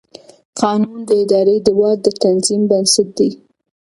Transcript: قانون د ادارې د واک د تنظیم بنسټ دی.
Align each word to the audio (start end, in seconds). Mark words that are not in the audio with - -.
قانون 0.59 0.99
د 1.09 1.09
ادارې 1.23 1.57
د 1.65 1.67
واک 1.79 1.97
د 2.03 2.07
تنظیم 2.21 2.61
بنسټ 2.71 3.07
دی. 3.19 3.29